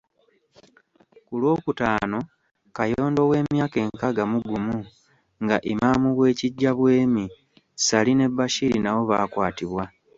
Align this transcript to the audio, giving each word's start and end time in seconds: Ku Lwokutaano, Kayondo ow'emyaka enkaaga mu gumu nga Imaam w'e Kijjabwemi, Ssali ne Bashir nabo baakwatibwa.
Ku 1.25 1.33
Lwokutaano, 1.41 2.19
Kayondo 2.75 3.19
ow'emyaka 3.25 3.77
enkaaga 3.85 4.23
mu 4.31 4.39
gumu 4.47 4.77
nga 5.43 5.57
Imaam 5.71 6.03
w'e 6.17 6.37
Kijjabwemi, 6.39 7.25
Ssali 7.33 8.11
ne 8.15 8.27
Bashir 8.37 8.73
nabo 8.81 9.01
baakwatibwa. 9.11 9.83